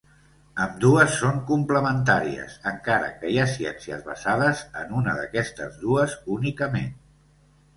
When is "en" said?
4.85-4.97